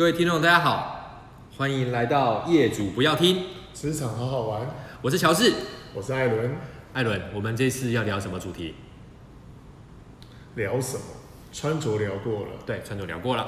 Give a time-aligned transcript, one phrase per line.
[0.00, 1.28] 各位听众，大家好，
[1.58, 4.66] 欢迎来到业主不要听职场好好玩。
[5.02, 5.52] 我是乔治，
[5.92, 6.56] 我是艾伦。
[6.94, 8.74] 艾伦，我们这次要聊什么主题？
[10.54, 11.02] 聊什么？
[11.52, 13.46] 穿着聊过了，对，穿着聊过了。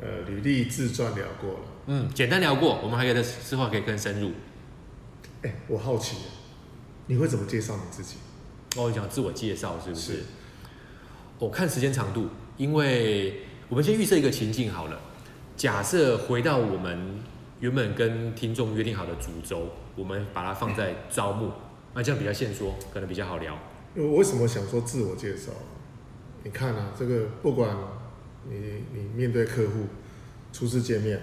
[0.00, 1.58] 呃，履历自传聊过了，
[1.88, 2.80] 嗯，简单聊过。
[2.82, 4.32] 我们还可以在之后可以更深入。
[5.42, 6.16] 哎，我好奇，
[7.06, 8.16] 你会怎么介绍你自己？
[8.78, 10.12] 哦，你讲自我介绍是不是？
[10.12, 10.22] 是。
[11.38, 14.98] 我、哦、看时间长度，因为我们先预设一个情境好了。
[15.62, 17.20] 假设回到我们
[17.60, 21.52] 原本跟听众约定好的主轴，我们把它放在招募，
[21.94, 23.56] 那这样比较现说，可能比较好聊。
[23.94, 25.52] 因为我为什么想说自我介绍？
[26.42, 27.76] 你看啊，这个不管
[28.50, 29.84] 你你面对客户
[30.52, 31.22] 初次见面，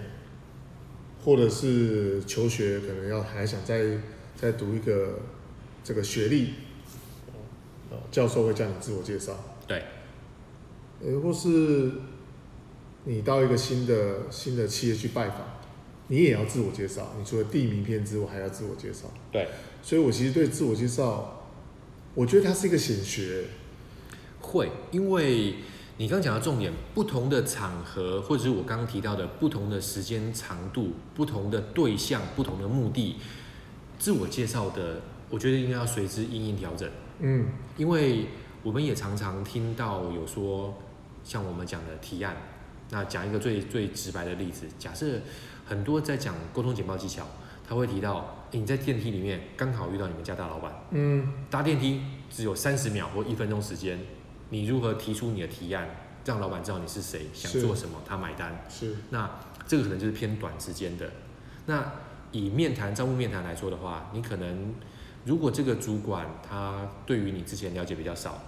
[1.22, 3.98] 或者是求学，可能要还想再
[4.38, 5.20] 再读一个
[5.84, 6.54] 这个学历，
[8.10, 9.34] 教授会叫你自我介绍。
[9.68, 9.84] 对，
[11.02, 11.92] 呃，或是。
[13.06, 15.42] 你到一个新的新的企业去拜访，
[16.08, 17.14] 你也要自我介绍。
[17.18, 19.10] 你除了递名片之外，还要自我介绍。
[19.32, 19.48] 对，
[19.82, 21.48] 所以我其实对自我介绍，
[22.14, 23.46] 我觉得它是一个显学。
[24.42, 25.56] 会，因为
[25.98, 33.18] 你刚讲的重点，不同的场合，或者是我刚刚提到的不同的时间长度、不同的对象、不同的目的，
[34.00, 36.90] 自我介绍的，我觉得应该要随之因应调整。
[37.20, 37.48] 嗯，
[37.78, 38.28] 因为
[38.64, 40.76] 我们也常常听到有说，
[41.24, 42.36] 像我们讲的提案。
[42.92, 45.20] 那讲一个最最直白的例子，假设
[45.66, 47.24] 很多在讲沟通简报技巧，
[47.68, 52.02] 他会提到，你在电梯里面刚好遇到你们家大老板，嗯，搭电梯
[52.32, 54.00] 只有三十秒或一分钟时间，
[54.50, 55.88] 你如何提出你的提案，
[56.26, 58.66] 让老板知道你是谁，想做什么，他买单。
[58.68, 58.96] 是。
[59.12, 59.30] 那
[59.68, 61.12] 这个可能就是偏短时间的。
[61.68, 61.92] 那
[62.32, 64.74] 以面谈招募面谈来说的话，你可能
[65.26, 68.42] 如果这个主管他对于你之前了解比较少，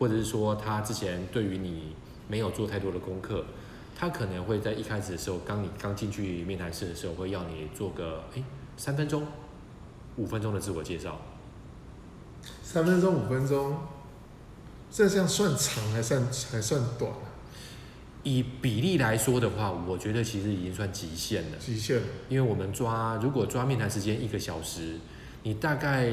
[0.00, 1.94] 或者是说他之前对于你
[2.26, 3.44] 没有做太多的功课。
[3.96, 8.42] 他可能会在一开始的时候，刚你刚进去面谈室的时候，会要你做个哎
[8.76, 9.24] 三分钟、
[10.16, 11.20] 五分钟的自我介绍。
[12.62, 13.78] 三分钟、五分钟，
[14.90, 17.32] 这这样算长还算还算短啊？
[18.24, 21.58] 以比例来说的话，我觉得其实已经算极限了。
[21.58, 24.98] 极限，因为我们抓如果抓面谈时间一个小时，
[25.44, 26.12] 你大概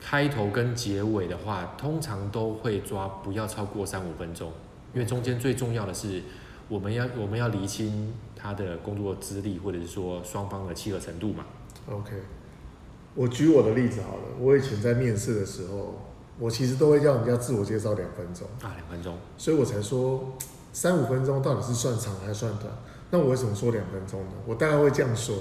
[0.00, 4.52] 开头跟结尾的话，通常都会抓不要超过三五分钟，
[4.94, 6.22] 因为中间最重要的是。
[6.70, 11.44] 我们要我们要厘清他的工作资历，或者是说双方的契合程度嘛。
[11.90, 12.12] OK，
[13.16, 14.22] 我举我的例子好了。
[14.38, 16.00] 我以前在面试的时候，
[16.38, 19.18] 我其实都会叫人家自我介绍两分钟啊，两分钟。
[19.36, 20.38] 所以我才说
[20.72, 22.72] 三五分钟到底是算长还是算短？
[23.10, 24.32] 那我为什么说两分钟呢？
[24.46, 25.36] 我大概会这样说：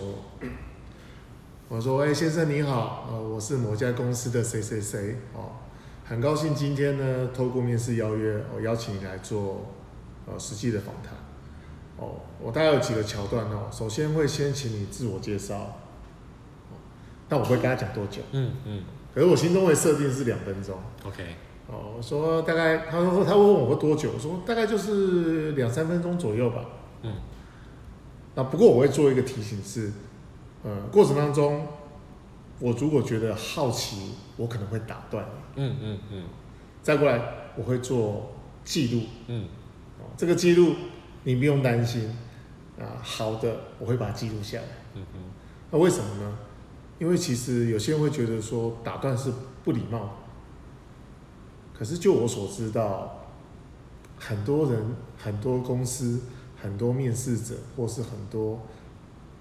[1.68, 5.52] 我说，哎，先生你好，呃，我是某家公司的谁谁谁，哦，
[6.04, 9.62] 很高兴今天呢，透过面试邀约，我邀请你来做。
[10.32, 11.14] 呃，实际的访谈，
[11.98, 13.68] 哦，我大概有几个桥段哦。
[13.72, 15.78] 首先会先请你自我介绍，
[17.28, 18.22] 但我会跟他讲多久？
[18.32, 18.84] 嗯嗯。
[19.14, 20.78] 可是我心中会设定是两分钟。
[21.04, 21.36] OK。
[21.68, 24.12] 哦，我说大概，他说他问我会多久？
[24.14, 26.66] 我说大概就是两三分钟左右吧。
[27.02, 27.14] 嗯。
[28.36, 29.92] 那不过我会做一个提醒是，
[30.64, 31.68] 呃，过程当中，
[32.60, 35.26] 我如果觉得好奇，我可能会打断。
[35.56, 36.24] 嗯嗯嗯。
[36.84, 37.20] 再过来，
[37.56, 38.32] 我会做
[38.64, 39.04] 记录。
[39.28, 39.48] 嗯。
[40.20, 40.76] 这个记录
[41.24, 42.14] 你不用担心
[42.78, 44.66] 啊，好的，我会把它记录下来。
[44.96, 45.20] 嗯哼，
[45.72, 46.38] 那为什么呢？
[46.98, 49.32] 因为其实有些人会觉得说打断是
[49.64, 50.18] 不礼貌，
[51.74, 53.30] 可是就我所知道，
[54.18, 56.20] 很多人、很多公司、
[56.62, 58.60] 很多面试者，或是很多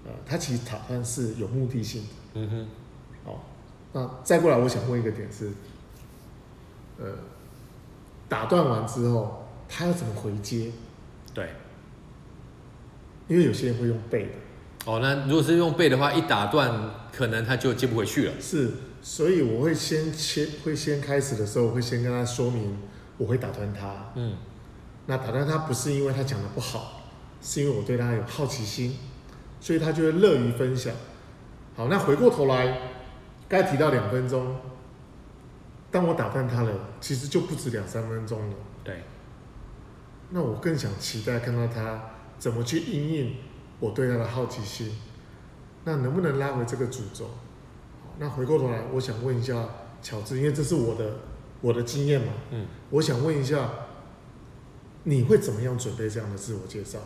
[0.04, 2.08] 呃，他其实打断是有目的性的。
[2.34, 2.68] 嗯哼，
[3.24, 3.44] 好，
[3.92, 5.50] 那再过来，我想问一个点是，
[6.98, 7.16] 呃，
[8.28, 9.44] 打断完之后。
[9.68, 10.72] 他要怎么回接？
[11.34, 11.50] 对，
[13.28, 14.30] 因为有些人会用背的。
[14.86, 16.72] 哦，那如果是用背的话，一打断，
[17.12, 18.32] 可能他就接不回去了。
[18.40, 18.70] 是，
[19.02, 22.78] 所以我会先切，会先开始的时候，我会先跟他说明，
[23.18, 24.12] 我会打断他。
[24.14, 24.34] 嗯，
[25.06, 27.02] 那打断他不是因为他讲的不好，
[27.42, 28.96] 是因为我对他有好奇心，
[29.60, 30.94] 所以他就会乐于分享。
[31.76, 32.78] 好，那回过头来，
[33.46, 34.56] 该提到两分钟，
[35.90, 38.56] 当我打断他了，其实就不止两三分钟了。
[38.82, 39.02] 对。
[40.30, 42.02] 那我更想期待看到他
[42.38, 43.36] 怎么去应应
[43.80, 44.92] 我对他的好奇心，
[45.84, 47.30] 那能不能拉回这个主轴？
[48.18, 49.66] 那回过头来，我想问一下
[50.02, 51.16] 乔治，因为这是我的
[51.60, 53.70] 我的经验嘛，嗯，我想问一下，
[55.04, 56.98] 你会怎么样准备这样的自我介绍？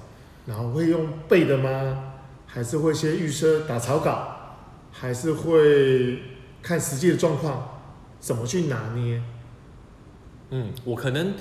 [0.46, 2.14] 然后会用背的吗？
[2.46, 4.56] 还是会先预设打草稿？
[4.90, 6.20] 还是会
[6.60, 7.80] 看实际的状况
[8.18, 9.22] 怎么去拿捏？
[10.50, 11.34] 嗯，我可能。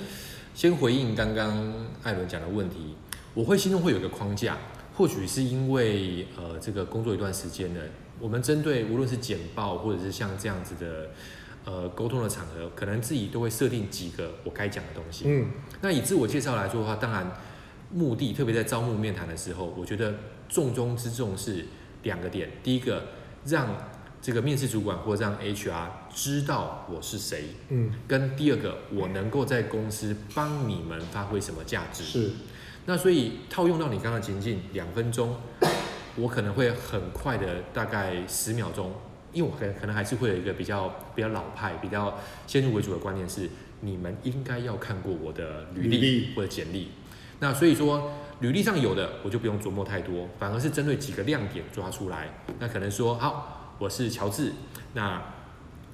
[0.54, 1.72] 先回应刚刚
[2.02, 2.94] 艾伦讲的问题，
[3.32, 4.58] 我会心中会有一个框架，
[4.94, 7.80] 或许是因为呃这个工作一段时间了，
[8.20, 11.10] 我们针对无论是简报或者是像这样子的
[11.64, 15.24] 呃沟通的场合，可能自己都会设定几个我该讲的东西。
[15.26, 15.46] 嗯，
[15.80, 17.32] 那以自我介绍来说的话，当然
[17.90, 20.14] 目的特别在招募面谈的时候，我觉得
[20.50, 21.64] 重中之重是
[22.02, 23.04] 两个点，第一个
[23.46, 23.74] 让。
[24.22, 32.30] 这个面试主管或者让 HR 知道我是谁，嗯，跟第二个我能够在公司帮你们发挥什么价值，是。
[32.86, 35.36] 那所以套用到你刚刚的情境，两分钟，
[36.14, 38.92] 我可能会很快的，大概十秒钟，
[39.32, 42.16] 因为我可能可能还是会有一个比较比较老派、比较
[42.46, 46.92] 先入为主的观念是，你们应该要看过我的履历或者简历。
[47.40, 52.28] 那所以说，履历上有的我就不用琢磨太多，反而是针对几个亮点抓出来。
[52.60, 53.58] 那可能说好。
[53.82, 54.52] 我是乔治，
[54.94, 55.20] 那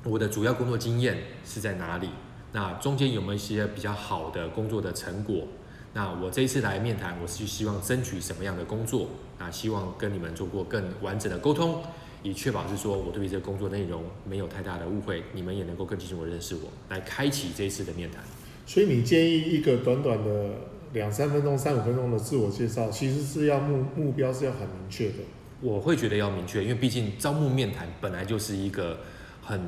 [0.04, 2.10] 我的主要工作经验是在哪里？
[2.52, 5.48] 那中间有没有一些比较好的工作的成果？
[5.94, 9.08] 那我这一次来面谈，我是希望争取什么样的工作？
[9.38, 11.82] 那希望跟你们做过更完整的沟通，
[12.22, 18.22] 以确保是说我对于这个工作内容没有太大的误会，你们也能够更清楚的认识我，来开启这一次的面谈。
[18.66, 20.50] 所以你建议一个短短的
[20.92, 25.20] 两三分钟、三五分钟的自我介绍，其实是要目目标是要很明确的。
[25.60, 29.00] 我会觉得要明确，因为毕竟招募面谈本来就是一个
[29.42, 29.60] 很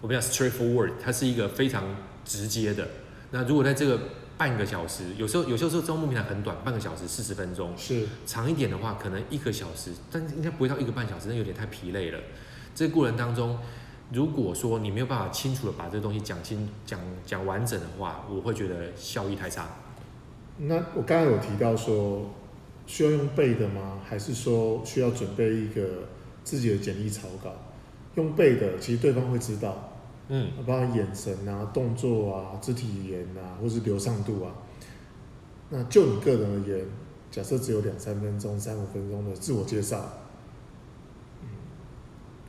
[0.00, 1.84] 我们讲 straightforward，它是一个非常
[2.24, 2.88] 直接的。
[3.30, 4.00] 那如果在这个
[4.38, 12.18] 半个小时，有时候有些时候招募面谈很短，半个小时四十分钟，是长一点的话，可能一个小时，但应该不会到一个半小时，那有点太疲累了。
[12.74, 13.58] 这个过程当中，
[14.12, 19.68] 如果说你没有办法清楚的把这个东西讲清、讲讲完整的话，我会觉得效益太差。
[20.56, 22.30] 那我刚刚有提到说。
[22.86, 24.00] 需要用背的吗？
[24.06, 25.82] 还是说需要准备一个
[26.42, 27.50] 自己的简历草稿？
[28.16, 29.92] 用背的，其实对方会知道，
[30.28, 34.52] 嗯，包括眼神啊、动作啊、肢体语言啊，或是流畅度啊。
[35.70, 36.86] 那就你个人而言，
[37.30, 40.00] 假设只有两三分钟、三五分钟的自我介绍，
[41.42, 41.48] 嗯，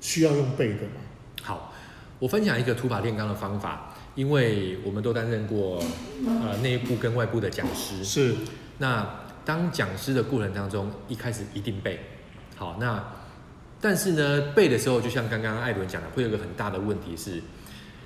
[0.01, 1.01] 需要用背的吗？
[1.41, 1.73] 好，
[2.19, 5.81] 我分享一个土法炼钢的方法，因为我们都担任过
[6.27, 8.35] 呃内部跟外部的讲师，是
[8.77, 9.25] 那。
[9.45, 12.00] 当讲师的过程当中，一开始一定背，
[12.56, 13.01] 好，那
[13.80, 17.42] 但是呢，背的时候就像刚刚艾伦讲的，会有一个很大的问题是，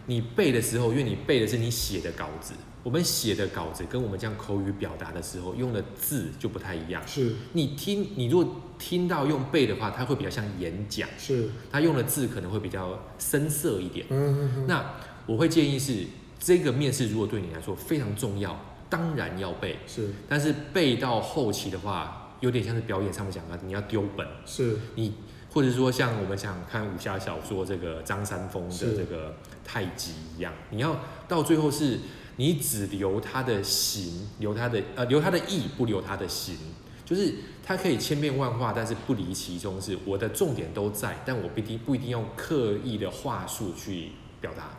[0.07, 2.53] 你背的时候，因为你背的是你写的稿子，
[2.83, 7.01] 我们写的稿子跟我们这样口语表达的时候用的字就不太一样。
[7.07, 14.05] 是，你听，你如果听到用背的话，它会比较像演讲，是，它用的字可能会比较深涩一点。
[14.09, 14.67] 嗯嗯嗯。
[14.67, 14.93] 那
[15.25, 16.05] 我会建议是，
[16.39, 18.59] 这个面试如果对你来说非常重要。
[18.89, 25.13] 当然要背，是，但是背到后期的话，有点像是表演上面讲的，你要丢本，是，你
[25.53, 31.99] 或者说像我们想看武侠小说这个张三丰的这个太极一样，你要到最后是，
[32.37, 36.57] 你只留他的形，留他的呃留他的意，不留他的形，
[37.05, 44.71] 就是他可以千变万化，但是不离其中，是我的重点都在，但我不一定不一定用刻意的话术去表达，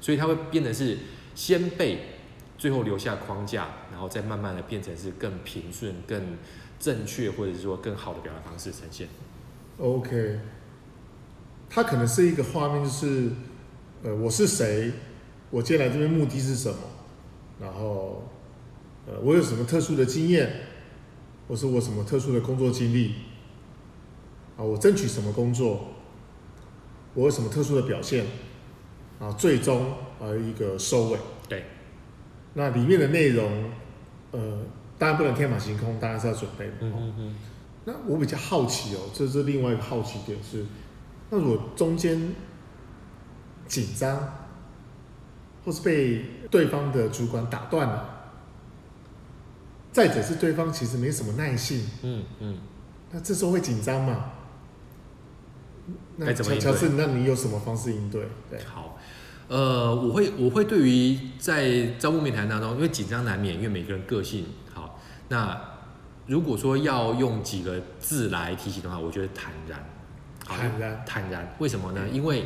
[0.00, 0.98] 所以他会变得是
[1.34, 2.16] 先背。
[2.60, 6.36] 最后留下框架，然后再慢慢的变成是更平顺、更
[6.78, 9.08] 正确，或者是说更好的表达方式呈现。
[9.78, 10.38] OK，
[11.70, 13.30] 它可能是一个画面，就是
[14.02, 14.92] 呃，我是谁，
[15.50, 16.76] 我今天来这边目的是什么，
[17.58, 18.28] 然后
[19.06, 20.52] 呃，我有什么特殊的经验，
[21.48, 23.14] 或是我什么特殊的工作经历，
[24.58, 25.94] 啊，我争取什么工作，
[27.14, 28.26] 我有什么特殊的表现，
[29.18, 31.18] 啊，最终呃一个收尾。
[32.54, 32.62] 对。
[32.62, 33.70] 那里面的内容，
[34.32, 34.58] 呃，
[34.98, 36.72] 当然不能天马行空，当然是要准备的。
[36.80, 37.34] 嗯嗯嗯。
[37.84, 40.64] 那我比较好奇哦，这是另外一个好奇点是，
[41.30, 42.34] 那如果中间
[43.66, 44.34] 紧张，
[45.64, 48.32] 或是被对方的主管打断了，
[49.92, 52.58] 再者是对方其实没什么耐性，嗯嗯，
[53.10, 54.32] 那这时候会紧张吗？
[56.16, 56.72] 那怎么应对？
[56.72, 58.28] 乔治，那你有什么方式应对？
[58.50, 58.98] 对，好。
[59.50, 65.00] 呃，我会我会对于在招募面谈当中，因为紧张难免，因为每个人个性好。
[65.28, 65.60] 那
[66.26, 69.84] 如果说要用几个字来提醒的话，我觉得坦然。
[70.44, 71.52] 坦然，坦然。
[71.58, 72.08] 为什么呢？
[72.12, 72.44] 因为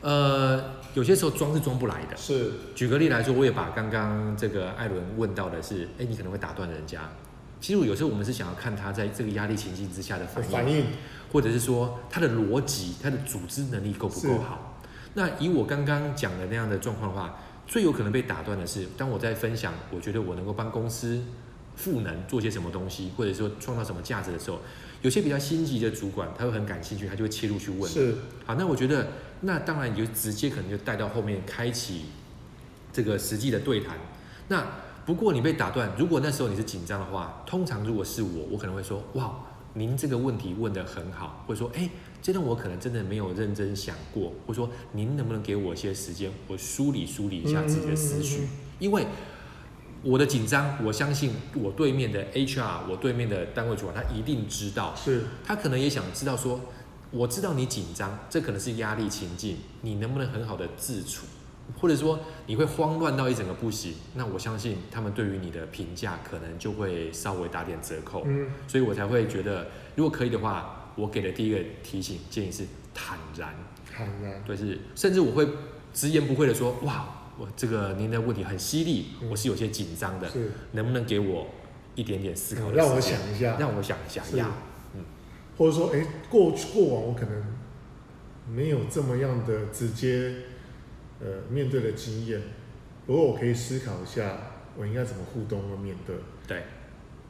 [0.00, 0.62] 呃，
[0.94, 2.16] 有些时候装是装不来的。
[2.16, 2.52] 是。
[2.72, 7.00] 举个例来说，我也把刚刚这个艾伦问到的是，哎，你可能会打断人家。
[7.60, 10.86] 其实有时候我们是想要看他在这个压力情境之下的反应，反应，
[11.32, 14.68] 或者是说他的逻辑、他的组织能力够不够好。
[15.14, 21.22] 那以我刚刚讲的那样的状况的话，最有可能被打断的是，当我在分享，我觉得我能够帮公司
[21.76, 24.60] 赋能做些什么东西，或者说创造什么价值的时候，
[25.02, 27.90] 有些比较心急的主管，他会很感兴趣，他就会切入去问。
[27.90, 28.14] 是。
[28.44, 29.08] 好，那我觉得，
[29.40, 32.06] 那当然你就直接可能就带到后面开启
[32.92, 33.96] 这个实际的对谈。
[34.48, 34.66] 那
[35.04, 39.34] 不过你被打断，如果那时候你是紧张的话，通常如果是我，我可能会说，哇，
[39.74, 41.88] 您这个问题问得很好，或者说，哎，
[42.20, 49.06] 这段我可能真的没有认真想过，或者说，您能不能给我一些时间，我梳理梳理一下自己的思绪，嗯嗯嗯嗯，因为
[50.02, 56.60] 我的紧张，我相信我对面的 HR，我对面的单位主管，他一定知道，是，他可能也想知道说，
[57.10, 61.26] 我知道你紧张，这可能是压力情境，你能不能很好的自处？
[61.80, 69.66] 或者说你会慌乱到一整个不行，那我相信他们对于你的评价可能就会稍微打点折扣，嗯，所以我才会觉得，
[69.96, 72.64] 如果可以的话，我给的第一个提醒建议是
[72.94, 73.54] 坦然，
[73.90, 75.48] 坦然，对，是，甚至我会
[75.92, 77.06] 直言不讳的说，哇，
[77.38, 81.46] 我这个您的问题很犀利，嗯，我是有些紧张的，是，能不能给我
[81.94, 84.50] 一点点思考让我想一下，让我想一下呀，
[84.94, 85.04] 嗯，
[85.56, 87.44] 或者说，哎，过去过往我可能
[88.48, 90.34] 没有这么样的直接。
[91.24, 92.42] 呃，面对的经验，
[93.06, 94.38] 不过我可以思考一下，
[94.76, 96.16] 我应该怎么互动和面对。
[96.48, 96.64] 对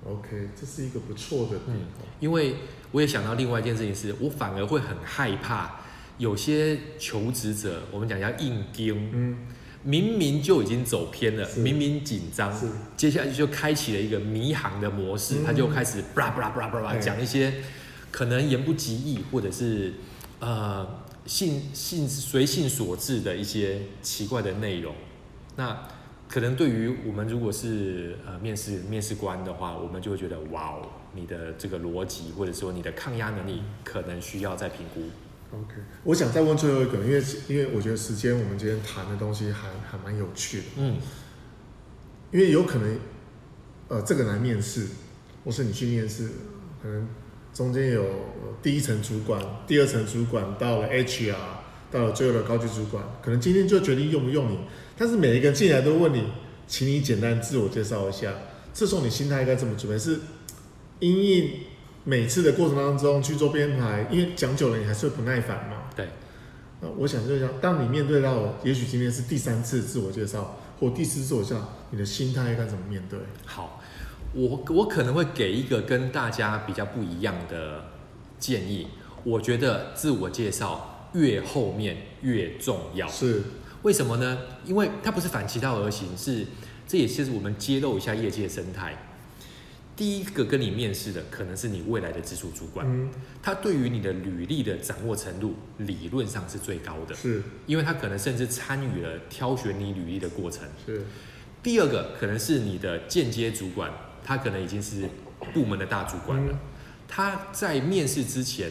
[0.02, 1.76] ，OK，这是一个不错的点。
[2.18, 2.54] 因为
[2.90, 5.80] 我也想到另外一件事情是，我反而会很害怕
[6.16, 9.36] 有些求职者，我们讲叫硬盯，嗯，
[9.82, 12.50] 明明就已经走偏了，明明紧张，
[12.96, 17.52] 接下来就开启了一个迷航的模式，嗯、他就开始布拉布拉布拉布拉讲一些
[18.10, 19.92] 可能言不及义，或者是
[20.40, 21.01] 呃。
[21.26, 24.94] 性性随性所致的一些奇怪的内容，
[25.56, 25.88] 那
[26.28, 35.02] 可能对于我们如果是呃面试面试官的话，我们就会觉得哇哦，你的这个逻辑或者说你的抗压能力可能需要再评估。
[35.54, 35.74] OK，
[36.04, 40.96] 我想再问最后一个，因为因为我觉得时间我们今天谈的东西还还蛮有趣的，嗯，
[42.30, 42.98] 因为有可能
[43.88, 44.88] 呃这个来面试，
[45.44, 46.28] 或是你去面试，
[46.82, 47.06] 可能。
[47.54, 48.04] 中间有
[48.62, 51.34] 第一层主管，第二层主管，到了 HR，
[51.90, 54.58] 到了最后的高级主管，可能今天就决定用不用你。
[54.96, 56.24] 但是每一个人进来都问你，
[56.66, 58.32] 请你简单自我介绍一下。
[58.72, 59.98] 这时候你心态应该怎么准备？
[59.98, 60.20] 是
[61.00, 61.50] 因应
[62.04, 65.90] 每次的过程当中去做编排，因为讲久了你还是会不耐烦嘛。
[65.94, 66.08] 对。
[66.80, 73.18] 那我想就像，当你面对到，也许今天是第三次自我介绍或第四次自我介绍，你的心态应该怎么面对？
[73.44, 73.81] 好。
[74.34, 77.84] 我我可能会给一个跟大家比较不一样的
[78.38, 78.88] 建议。
[79.24, 83.06] 我觉得自我介绍越后面越重要。
[83.06, 83.42] 是，
[83.82, 84.38] 为什么呢？
[84.64, 86.46] 因为它不是反其道而行，是
[86.88, 89.10] 这也是我们揭露一下业界生态。
[89.94, 93.10] 第一个跟你面试的可能是你未来的直属主管，嗯，
[93.42, 100.66] 他对于你的履历的掌握程度理论上是最高的，是，因为他可能甚至参与了挑选你履历的过程。
[100.84, 101.04] 是，
[101.62, 103.92] 第二个可能是你的间接主管。
[104.24, 105.08] 他可能已经是
[105.52, 106.58] 部门的大主管了。
[107.08, 108.70] 他在面试之前，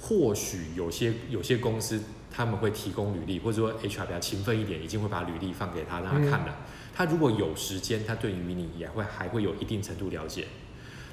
[0.00, 6.56] 或许有些有些公司他们会提供履历，或者说 HR 比较勤奋一点，已经会把履历放给他让他看了。
[6.94, 10.46] 他如果有时间，他对于你也会还会有一定程度了解。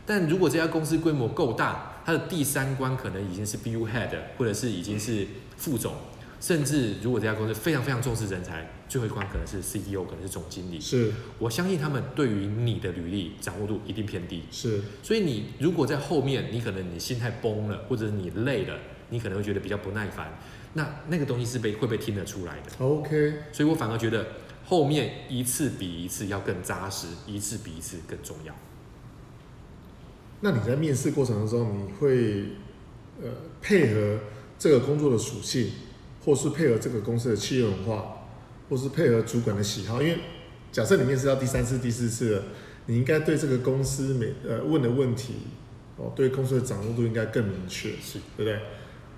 [0.05, 5.27] 但如果这家公司规模够大，他的第三关可能已经是 BU Head，或者是已经是
[5.57, 5.93] 副总。
[6.41, 10.81] 甚至如果这家公司非常非常重视人才，最后一关可能是 CEO，可能是总经理。
[10.81, 14.43] 是，我相信他们对于你的履历掌握度一定偏低。
[14.51, 18.77] 是，所以你如果在后面，你可能你心态崩了，或者你累了，
[19.11, 20.39] 你可能会觉得比较不耐烦。
[20.73, 22.83] 那那个东西是被会被听得出来的。
[22.83, 24.25] OK，所以我反而觉得
[24.65, 28.53] 后面一次比一次要更扎实，一次比一次更重要。
[30.41, 32.55] 那你在面试过程当中，你会
[33.21, 33.29] 呃
[33.61, 34.19] 配合
[34.57, 35.69] 这个工作的属性？
[36.25, 38.18] 或是配合这个公司的企业文化，
[38.69, 40.19] 或是配合主管的喜好，因为
[40.71, 42.43] 假设你面试到第三次、第四次了，
[42.85, 45.33] 你应该对这个公司每呃问的问题，
[45.97, 48.59] 哦，对公司的掌握度应该更明确，是对不对？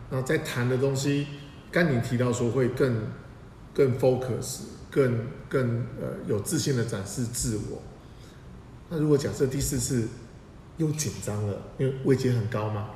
[0.10, 1.27] 那在谈的东西，
[1.72, 2.96] 刚你提到说会更
[3.74, 7.81] 更 focus，更更呃有自信的展示自我。
[8.89, 10.08] 那如果假设第四次
[10.77, 12.89] 又紧张了，因为位阶很高嘛。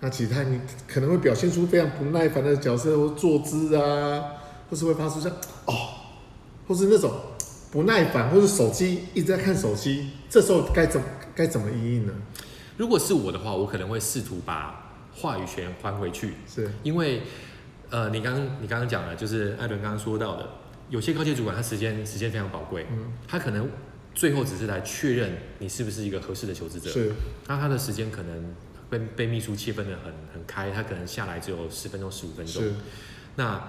[0.00, 4.22] 那其他你可能会表现出非常不耐烦的角色或坐姿啊，
[4.68, 5.30] 或是会发出像
[5.66, 5.74] 哦，
[6.66, 7.12] 或是那种
[7.70, 11.00] 不耐烦，或是手机一直在看手机，这时候该怎
[11.34, 12.12] 该怎么应应呢？
[12.76, 17.22] 如果是我的话，我可能会试图把话语权还回去，是因为
[17.90, 20.48] 呃，你刚刚你刚刚讲了，就是艾伦刚刚说到的，
[20.90, 23.68] 有些高阶主管他时间时间非常宝贵，嗯，他可能
[24.14, 27.12] 最后只是来确认你是不是一个合适的求职者，是，
[27.46, 28.54] 那他的时间可能。
[28.88, 32.62] 被被秘书切分的很很开，他可能下来只有十分钟十五分钟。
[32.62, 32.72] 是。
[33.34, 33.60] 那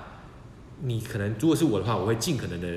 [0.82, 2.68] 你可能如果是我的话，我会尽可能的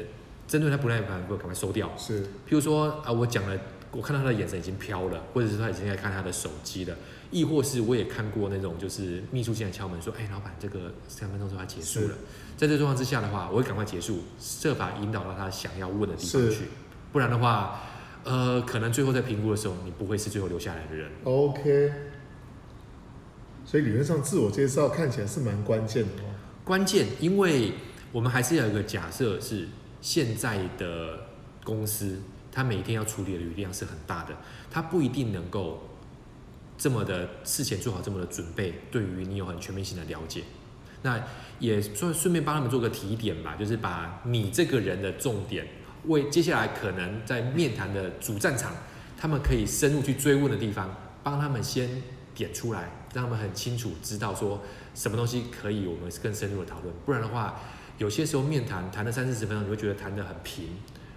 [0.49, 1.91] 针对他不耐烦，会赶快收掉。
[1.97, 2.23] 是。
[2.23, 3.59] 譬如说啊，我讲了，
[3.93, 6.97] 我看到他的眼神已经飘了，或者是他已经在看他的手机了，
[7.31, 12.15] 亦或是我也看过那种就是秘书进来敲门说，哎，老板，这个三分钟之后要结束了。
[12.57, 16.65] 在这个状况之下的话，我会赶快结束，设法引导到他想要问的地方去。
[17.13, 17.81] 不然的话，
[18.25, 21.11] 呃，可能最后在评估的时候，你不会是最后留下来的人。
[21.25, 21.93] OK。
[23.65, 26.35] 所以理论上自我介绍看起来是蛮关键的哦。
[26.65, 27.73] 关键，因为
[28.13, 29.69] 我们还是要有一个假设，是
[30.01, 31.19] 现在的
[31.63, 34.37] 公司，它每天要处理的履历量是很大的，
[34.71, 35.89] 它不一定能够
[36.77, 40.43] 这么的事前做好这么的准备，对于你有很全面性的了解。
[41.03, 41.23] 那
[41.59, 45.67] 也顺顺便帮他们做个提点吧，就是把你这个人的重点，
[46.07, 48.73] 为接下来可能在面谈的主战场，
[49.17, 52.03] 他们可以深入去追问的地方，帮他们先
[52.35, 52.91] 点出来。
[53.13, 54.63] 让他们很清楚知道说
[54.95, 57.61] 什么东西可以我们更深入的讨论，不然的话，
[58.01, 60.69] 有些时候面谈谈了三四十分钟，你会觉得谈得很平，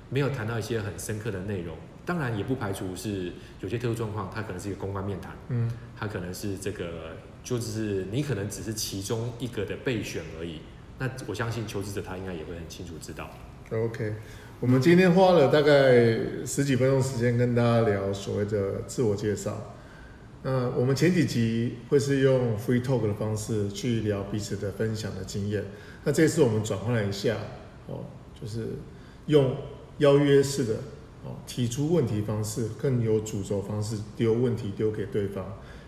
[0.10, 1.78] 没有谈到一些很深刻的内容。
[2.06, 10.60] 当然也不排除是有些特殊状况，它可能是一个公关面谈，嗯，它可能是这个就只是你可能只是其中一个的备选而已。
[11.00, 13.32] 那我相信求职者他应该也会很清楚知道。
[13.72, 14.16] OK，
[14.60, 16.02] 我们今天花了大概
[16.46, 19.74] 十几分钟时间跟大家聊所谓的自我介绍。
[20.46, 25.64] 那我们前几集会是用 free talk 的方式去聊彼此的分享的经验。
[26.04, 27.38] 那这次我们转换了一下，
[27.88, 28.06] 哦，
[28.40, 28.70] 就是
[29.28, 29.56] 用
[30.00, 30.76] 邀约式的
[31.24, 35.46] 哦提出问题方式，更有主轴方式丢问题丢给对方。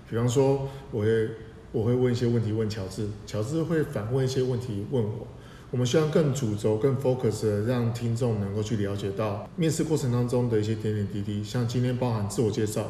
[0.09, 1.29] 比方说，我会
[1.71, 5.27] 我会问一些问题问乔治，乔治会反问一些问题问我。
[5.71, 12.85] 我们希望更主轴、更 focus 的让听众能够去了解到面试过程当中的一些点点滴滴，像今天包含自我介绍。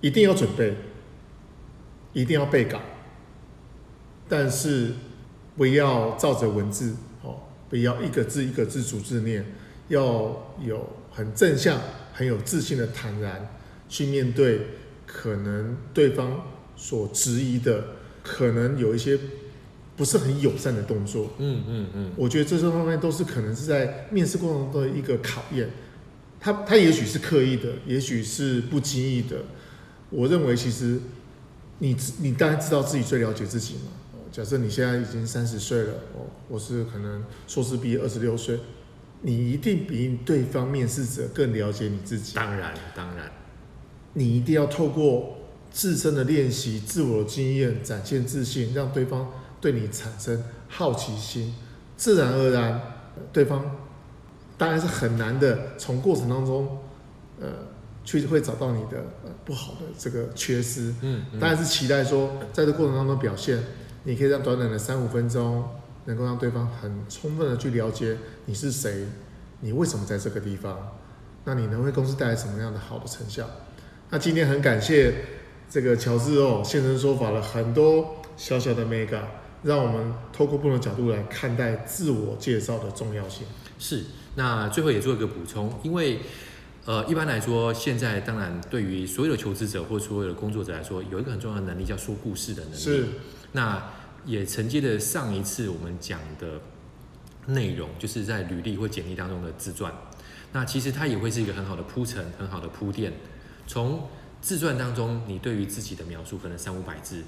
[0.00, 0.74] 一定要准备，
[2.12, 2.80] 一定要背稿，
[4.28, 4.94] 但是
[5.56, 7.36] 不要照着文字哦，
[7.68, 9.44] 不要一个字一个字逐字念，
[9.88, 11.80] 要有很正向、
[12.12, 13.48] 很有自信的坦然
[13.88, 14.66] 去面对
[15.06, 16.42] 可能对方
[16.76, 17.84] 所质疑的，
[18.22, 19.18] 可能有一些
[19.96, 21.30] 不是很友善的动作。
[21.38, 25.68] 嗯嗯嗯，我觉得这些方面都是可能是在面试过程中的一个考验。
[26.40, 29.36] 他他也许是刻意的，也许是不经意的。
[30.10, 30.98] 我认为，其实
[31.78, 33.92] 你你当然知道自己最了解自己嘛。
[34.32, 38.58] 假设你现在已经三十岁了，哦，我是可能硕士毕业二十六岁，
[39.20, 42.34] 你一定比对方面试者更了解你自己。
[42.34, 43.30] 当然，当然，
[44.14, 45.36] 你一定要透过
[45.70, 51.54] 自身的练习、自我的经验，展现自信，让对方对你产生好奇心，
[51.96, 52.80] 自然而然，
[53.32, 53.76] 对方
[54.56, 55.76] 当然是很难的。
[55.76, 56.78] 从过程当中，
[57.38, 57.48] 呃。
[58.04, 63.62] 确实会找到你的呃不好的这个缺失，嗯，当然是期待说，在这过程当中表现，
[64.04, 65.64] 你可以让短短的三五分钟，
[66.06, 69.06] 能够让对方很充分的去了解你是谁，
[69.60, 70.96] 你为什么在这个地方，
[71.44, 73.48] 那你能为公司带来什么样的好的成效？
[74.10, 75.14] 那今天很感谢
[75.70, 79.22] 这个乔治哦现身说法了很多小小的 mega，
[79.62, 83.46] 让我们透过不同的角度来看待自我介绍的重要性。
[83.78, 86.20] 是，那最后也做一个补充，因为。
[86.84, 92.76] 呃，一般来说，现在当然对于所有的求职者或所有的工作者来说，有一个很重要的能力叫说故事的能力。
[92.76, 93.06] 是。
[93.52, 93.90] 那
[94.24, 96.60] 也承接着上一次我们讲的
[97.46, 99.92] 内容，就是在履历或简历当中的自传。
[100.52, 103.12] 那其实它也会是一个很好的铺陈，很好的铺垫。
[103.66, 104.08] 从
[104.40, 107.24] 自传当中，你对于自己的描述可能三五百字，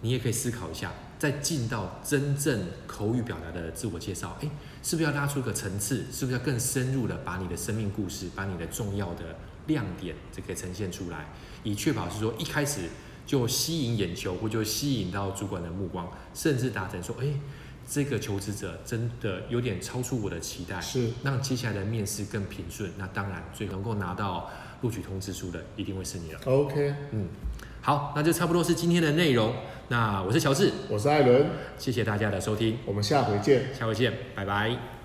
[0.00, 0.92] 你也可以思考一下。
[1.18, 4.50] 再进到真正口语表达的自我介绍，诶，
[4.82, 6.04] 是不是要拉出一个层次？
[6.12, 9.34] 是不是要更深入的把你的生命故事、把你的重要的
[9.66, 12.90] 亮点，这个呈现出来，以确保是说一开始
[13.26, 17.34] 就吸引眼球，或就吸引到主管的目光，甚至达成说，诶，
[17.88, 22.90] 这个求职者真的有点超出我的期待，是让接下来的面试更平顺。
[22.96, 24.48] 那当然，最能够拿到
[24.80, 26.40] 录取通知书的，一定会是你了。
[26.44, 27.26] OK，嗯。
[27.80, 29.54] 好，那就差不多是今天的内容。
[29.88, 31.46] 那我是乔治，我是艾伦，
[31.78, 34.94] 谢谢大家的收听，我们下回见，下回见，拜拜。